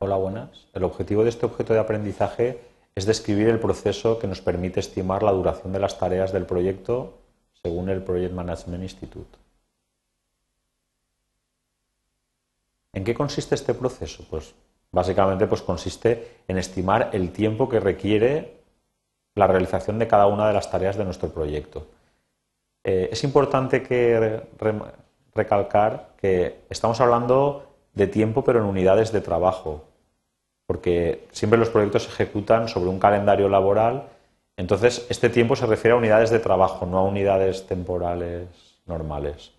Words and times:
Hola, 0.00 0.14
buenas. 0.14 0.68
El 0.74 0.84
objetivo 0.84 1.24
de 1.24 1.30
este 1.30 1.44
objeto 1.44 1.72
de 1.72 1.80
aprendizaje 1.80 2.60
es 2.94 3.04
describir 3.04 3.48
el 3.48 3.58
proceso 3.58 4.20
que 4.20 4.28
nos 4.28 4.40
permite 4.40 4.78
estimar 4.78 5.24
la 5.24 5.32
duración 5.32 5.72
de 5.72 5.80
las 5.80 5.98
tareas 5.98 6.32
del 6.32 6.46
proyecto 6.46 7.18
según 7.64 7.88
el 7.88 8.04
Project 8.04 8.32
Management 8.32 8.84
Institute. 8.84 9.36
¿En 12.92 13.02
qué 13.02 13.12
consiste 13.12 13.56
este 13.56 13.74
proceso? 13.74 14.24
Pues 14.30 14.54
básicamente 14.92 15.48
pues, 15.48 15.62
consiste 15.62 16.42
en 16.46 16.58
estimar 16.58 17.10
el 17.12 17.32
tiempo 17.32 17.68
que 17.68 17.80
requiere 17.80 18.62
la 19.34 19.48
realización 19.48 19.98
de 19.98 20.06
cada 20.06 20.28
una 20.28 20.46
de 20.46 20.54
las 20.54 20.70
tareas 20.70 20.96
de 20.96 21.04
nuestro 21.04 21.30
proyecto. 21.30 21.88
Eh, 22.84 23.08
es 23.10 23.24
importante 23.24 23.82
que 23.82 24.44
recalcar 25.34 26.14
que 26.20 26.60
estamos 26.70 27.00
hablando 27.00 27.67
de 27.98 28.06
tiempo 28.06 28.44
pero 28.44 28.60
en 28.60 28.64
unidades 28.64 29.12
de 29.12 29.20
trabajo, 29.20 29.84
porque 30.66 31.26
siempre 31.32 31.58
los 31.58 31.68
proyectos 31.68 32.04
se 32.04 32.10
ejecutan 32.10 32.68
sobre 32.68 32.88
un 32.88 32.98
calendario 32.98 33.48
laboral, 33.48 34.08
entonces 34.56 35.06
este 35.10 35.28
tiempo 35.28 35.54
se 35.56 35.66
refiere 35.66 35.94
a 35.94 35.98
unidades 35.98 36.30
de 36.30 36.38
trabajo, 36.38 36.86
no 36.86 36.98
a 36.98 37.04
unidades 37.04 37.66
temporales 37.66 38.48
normales. 38.86 39.52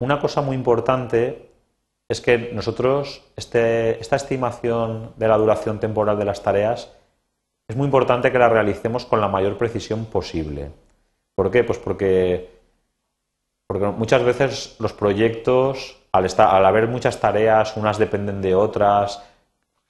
Una 0.00 0.20
cosa 0.20 0.42
muy 0.42 0.56
importante 0.56 1.48
es 2.08 2.20
que 2.20 2.50
nosotros, 2.52 3.22
este, 3.36 4.00
esta 4.00 4.16
estimación 4.16 5.12
de 5.16 5.28
la 5.28 5.38
duración 5.38 5.80
temporal 5.80 6.18
de 6.18 6.24
las 6.24 6.42
tareas, 6.42 6.92
es 7.68 7.76
muy 7.76 7.86
importante 7.86 8.32
que 8.32 8.38
la 8.38 8.48
realicemos 8.48 9.06
con 9.06 9.20
la 9.20 9.28
mayor 9.28 9.56
precisión 9.56 10.04
posible. 10.06 10.70
¿Por 11.34 11.50
qué? 11.50 11.64
Pues 11.64 11.78
porque, 11.78 12.50
porque 13.66 13.86
muchas 13.86 14.22
veces 14.24 14.76
los 14.78 14.92
proyectos, 14.92 16.01
al, 16.12 16.66
haber 16.66 16.88
muchas 16.88 17.18
tareas, 17.18 17.76
unas 17.76 17.98
dependen 17.98 18.42
de 18.42 18.54
otras, 18.54 19.22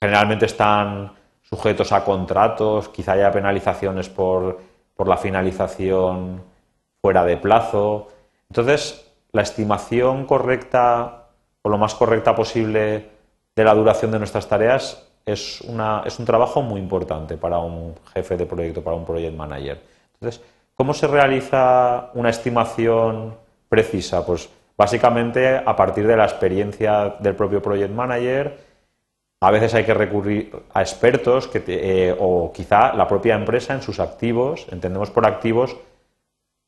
generalmente 0.00 0.46
están 0.46 1.12
sujetos 1.42 1.92
a 1.92 2.04
contratos, 2.04 2.88
quizá 2.88 3.12
haya 3.12 3.32
penalizaciones 3.32 4.08
por, 4.08 4.60
por 4.94 5.08
la 5.08 5.16
finalización 5.16 6.42
fuera 7.00 7.24
de 7.24 7.36
plazo. 7.36 8.08
Entonces, 8.48 9.12
la 9.32 9.42
estimación 9.42 10.26
correcta 10.26 11.26
o 11.62 11.68
lo 11.68 11.78
más 11.78 11.94
correcta 11.94 12.34
posible 12.34 13.08
de 13.54 13.64
la 13.64 13.74
duración 13.74 14.12
de 14.12 14.18
nuestras 14.18 14.48
tareas 14.48 15.06
es, 15.26 15.60
una, 15.62 16.02
es 16.06 16.18
un 16.18 16.24
trabajo 16.24 16.62
muy 16.62 16.80
importante 16.80 17.36
para 17.36 17.58
un 17.58 17.94
jefe 18.14 18.36
de 18.36 18.46
proyecto, 18.46 18.82
para 18.82 18.96
un 18.96 19.04
project 19.04 19.36
manager. 19.36 19.80
Entonces, 20.14 20.42
¿cómo 20.74 20.94
se 20.94 21.06
realiza 21.06 22.10
una 22.14 22.30
estimación 22.30 23.36
precisa? 23.68 24.24
Pues 24.24 24.48
básicamente 24.76 25.56
a 25.56 25.76
partir 25.76 26.06
de 26.06 26.16
la 26.16 26.24
experiencia 26.24 27.16
del 27.18 27.34
propio 27.34 27.62
project 27.62 27.92
manager. 27.92 28.58
A 29.40 29.50
veces 29.50 29.74
hay 29.74 29.84
que 29.84 29.94
recurrir 29.94 30.54
a 30.72 30.82
expertos 30.82 31.50
eh, 31.54 32.16
o 32.18 32.52
quizá 32.52 32.92
la 32.94 33.08
propia 33.08 33.34
empresa 33.34 33.74
en 33.74 33.82
sus 33.82 33.98
activos. 34.00 34.66
Entendemos 34.70 35.10
por 35.10 35.26
activos 35.26 35.76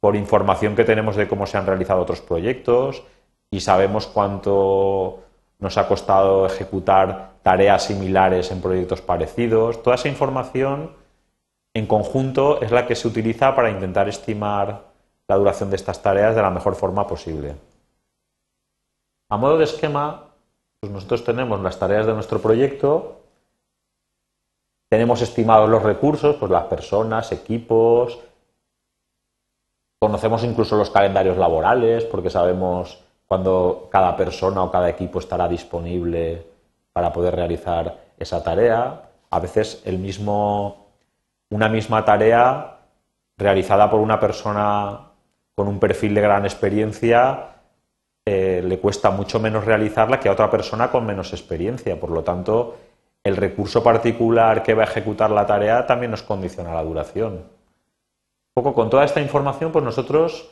por 0.00 0.16
información 0.16 0.77
que 0.77 0.84
tenemos 0.84 1.16
de 1.16 1.28
cómo 1.28 1.46
se 1.46 1.56
han 1.56 1.66
realizado 1.66 2.02
otros 2.02 2.20
proyectos 2.20 3.05
y 3.50 3.61
sabemos 3.61 4.06
cuánto 4.06 5.20
nos 5.61 5.78
ha 5.78 5.89
costado 5.89 6.46
ejecutar 6.46 7.30
tareas 7.42 7.84
similares 7.84 8.50
en 8.50 8.61
proyectos 8.61 9.00
parecidos. 9.00 9.83
Toda 9.83 9.96
esa 9.96 10.08
información 10.08 10.91
en 11.72 11.86
conjunto 11.86 12.61
es 12.61 12.70
la 12.70 12.86
que 12.86 12.94
se 12.94 13.08
utiliza 13.08 13.55
para 13.55 13.70
intentar 13.70 14.08
estimar 14.08 14.83
la 15.27 15.36
duración 15.36 15.70
de 15.70 15.77
estas 15.77 16.02
tareas 16.02 16.34
de 16.36 16.42
la 16.42 16.50
mejor 16.50 16.74
forma 16.74 17.06
posible. 17.06 17.55
A 19.28 19.36
modo 19.36 19.58
de 19.58 19.64
esquema, 19.64 20.30
pues 20.80 20.92
nosotros 20.92 21.25
tenemos 21.25 21.61
las 21.61 21.78
tareas 21.78 22.06
de 22.06 22.14
nuestro 22.14 22.41
proyecto, 22.41 23.20
tenemos 24.89 25.22
estimados 25.22 25.69
los 25.69 25.83
recursos, 25.83 26.36
pues 26.36 26.51
las 26.51 26.64
personas, 26.64 27.33
equipos, 27.33 28.20
Conocemos 30.05 30.45
incluso 30.45 30.77
los 30.77 30.90
calendarios 30.90 31.39
laborales 31.39 32.05
porque 32.05 32.29
sabemos 32.29 33.02
cuándo 33.27 33.89
cada 33.90 34.14
persona 34.18 34.62
o 34.62 34.70
cada 34.70 34.90
equipo 34.90 35.18
estará 35.18 35.48
disponible 35.48 36.46
para 36.92 37.11
poder 37.11 37.35
realizar 37.35 38.01
esa 38.18 38.45
tarea. 38.45 39.08
A 39.30 39.41
veces 39.41 39.80
el 39.86 39.98
mismo, 39.98 40.89
una 41.48 41.70
misma 41.70 42.05
tarea 42.05 42.80
realizada 43.39 43.91
por 43.91 44.01
una 44.01 44.20
persona 44.20 45.08
con 45.55 45.68
un 45.68 45.80
perfil 45.80 46.14
de 46.14 46.20
gran 46.20 46.45
experiencia 46.45 47.54
eh, 48.27 48.62
le 48.64 48.79
cuesta 48.79 49.11
mucho 49.11 49.40
menos 49.40 49.64
realizarla 49.64 50.20
que 50.20 50.29
a 50.29 50.33
otra 50.33 50.51
persona 50.51 50.90
con 50.90 51.07
menos 51.07 51.33
experiencia. 51.33 51.98
Por 51.98 52.11
lo 52.11 52.23
tanto, 52.23 52.77
el 53.23 53.36
recurso 53.36 53.83
particular 53.83 54.62
que 54.62 54.74
va 54.74 54.83
a 54.83 54.86
ejecutar 54.86 55.30
la 55.30 55.46
tarea 55.46 55.86
también 55.86 56.11
nos 56.11 56.23
condiciona 56.23 56.74
la 56.74 56.83
duración 56.83 57.55
poco 58.55 58.73
con 58.73 58.89
toda 58.89 59.05
esta 59.05 59.20
información, 59.20 59.73
pues 59.73 59.85
nosotros 59.85 60.51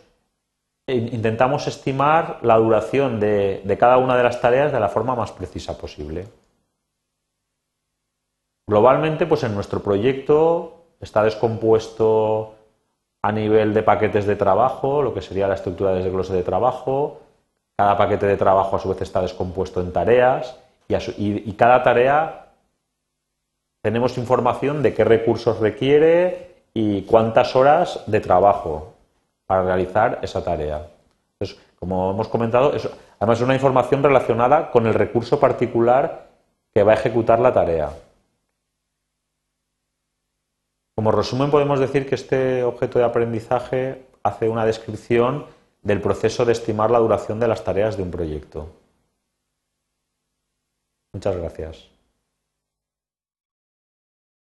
intentamos 0.89 1.69
estimar 1.69 2.41
la 2.43 2.57
duración 2.57 3.21
de, 3.21 3.77
cada 3.79 3.97
una 3.99 4.17
de 4.17 4.25
las 4.25 4.41
tareas 4.41 4.73
de 4.73 4.81
la 4.81 4.89
forma 4.89 5.15
más 5.15 5.31
precisa 5.31 5.79
posible. 5.79 6.27
Globalmente, 8.69 9.27
pues 9.27 9.45
en 9.45 9.55
nuestro 9.55 9.81
proyecto 9.81 10.85
está 11.01 11.23
descompuesto 11.23 12.57
a 13.23 13.31
nivel 13.31 13.73
de 13.73 13.85
paquetes 13.85 14.27
de 14.27 14.35
trabajo, 14.35 15.03
lo 15.03 15.15
que 15.15 15.23
sería 15.23 15.47
la 15.47 15.55
estructura 15.55 15.93
de 15.93 16.03
desglose 16.03 16.33
de 16.33 16.43
trabajo. 16.43 17.21
Cada 17.77 17.97
paquete 17.97 18.27
de 18.27 18.37
trabajo 18.37 18.77
a 18.77 18.79
su 18.79 18.89
vez 18.89 19.01
está 19.03 19.21
descompuesto 19.21 19.81
en 19.81 19.93
tareas 19.93 20.59
y 20.89 21.53
cada 21.55 21.83
tarea 21.83 22.53
tenemos 23.83 24.19
información 24.19 24.83
de 24.83 24.95
qué 24.95 25.05
recursos 25.05 25.59
requiere, 25.59 26.53
y 26.75 27.03
cuántas 27.03 27.55
horas 27.55 28.03
de 28.07 28.21
trabajo 28.21 28.95
para 29.47 29.63
realizar 29.63 30.19
esa 30.23 30.43
tarea. 30.43 30.89
Entonces, 31.35 31.63
como 31.79 32.11
hemos 32.13 32.29
comentado, 32.29 32.73
además 33.19 33.39
es 33.39 33.45
una 33.45 33.55
información 33.55 34.03
relacionada 34.03 34.71
con 34.71 34.87
el 34.87 34.95
recurso 34.95 35.39
particular 35.39 36.29
que 36.73 36.83
va 36.83 36.93
a 36.93 36.95
ejecutar 36.95 37.41
la 37.41 37.53
tarea. 37.53 37.91
Como 40.95 41.13
resumen 41.13 41.51
podemos 41.51 41.81
decir 41.81 42.09
que 42.09 42.15
este 42.15 42.65
objeto 42.65 42.99
de 42.99 43.05
aprendizaje 43.05 44.07
hace 44.23 44.49
una 44.49 44.65
descripción 44.65 45.47
del 45.83 46.01
proceso 46.01 46.45
de 46.45 46.53
estimar 46.53 46.91
la 46.91 46.99
duración 46.99 47.41
de 47.41 47.49
las 47.49 47.65
tareas 47.65 47.97
de 47.97 48.03
un 48.03 48.11
proyecto. 48.11 48.69
Muchas 51.13 51.37
gracias. 51.37 51.89